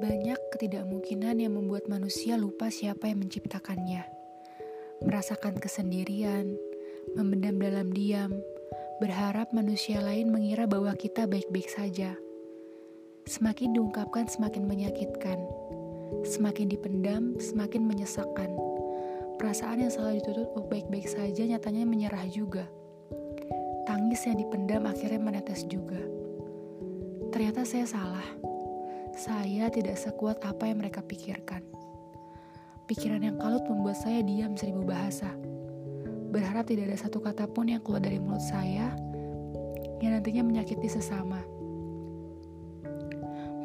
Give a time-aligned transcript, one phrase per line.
[0.00, 4.08] Banyak ketidakmungkinan yang membuat manusia lupa siapa yang menciptakannya.
[5.04, 6.56] Merasakan kesendirian,
[7.12, 8.32] memendam dalam diam,
[9.04, 12.16] berharap manusia lain mengira bahwa kita baik-baik saja.
[13.28, 15.36] Semakin diungkapkan semakin menyakitkan.
[16.24, 18.56] Semakin dipendam semakin menyesakkan.
[19.36, 22.64] Perasaan yang selalu ditutup baik-baik saja nyatanya menyerah juga.
[23.84, 26.00] Tangis yang dipendam akhirnya menetes juga.
[27.36, 28.49] Ternyata saya salah.
[29.14, 31.62] Saya tidak sekuat apa yang mereka pikirkan.
[32.86, 35.30] Pikiran yang kalut membuat saya diam seribu bahasa.
[36.30, 38.94] Berharap tidak ada satu kata pun yang keluar dari mulut saya
[39.98, 41.42] yang nantinya menyakiti sesama.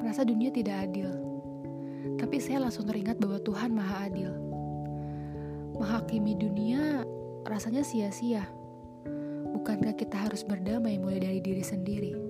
[0.01, 1.09] Merasa dunia tidak adil.
[2.21, 4.29] Tapi saya langsung teringat bahwa Tuhan Maha Adil
[5.75, 7.03] menghakimi dunia
[7.45, 8.45] rasanya sia-sia.
[9.53, 12.24] Bukankah kita harus berdamai mulai dari diri sendiri?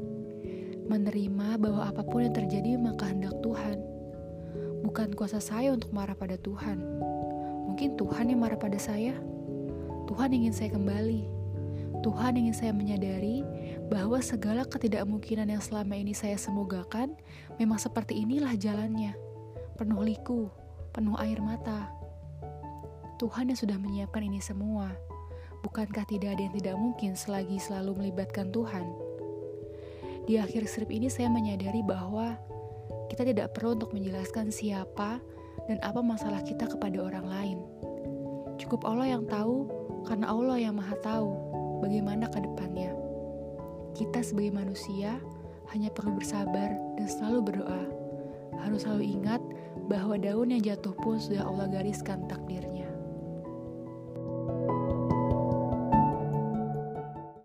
[0.85, 3.81] Menerima bahwa apa pun yang terjadi maka hendak Tuhan.
[4.85, 6.77] Bukan kuasa saya untuk marah pada Tuhan.
[7.65, 9.17] Mungkin Tuhan yang marah pada saya.
[10.05, 11.25] Tuhan ingin saya kembali.
[12.05, 13.41] Tuhan ingin saya menyadari
[13.89, 17.17] bahwa segala ketidakmungkinan yang selama ini saya semogakan
[17.57, 19.17] memang seperti inilah jalannya.
[19.73, 20.53] Penuh liku,
[20.93, 21.89] penuh air mata,
[23.15, 24.91] Tuhan yang sudah menyiapkan ini semua.
[25.63, 29.04] Bukankah tidak ada yang tidak mungkin selagi selalu melibatkan Tuhan?
[30.25, 32.33] Di akhir skrip ini saya menyadari bahwa
[33.13, 35.21] kita tidak perlu untuk menjelaskan siapa
[35.69, 37.57] dan apa masalah kita kepada orang lain.
[38.57, 39.69] Cukup Allah yang tahu
[40.09, 41.29] karena Allah yang maha tahu
[41.79, 42.91] bagaimana ke depannya.
[43.95, 45.21] Kita sebagai manusia
[45.71, 47.83] hanya perlu bersabar dan selalu berdoa.
[48.59, 49.41] Harus selalu ingat
[49.87, 52.74] bahwa daun yang jatuh pun sudah Allah gariskan takdirnya.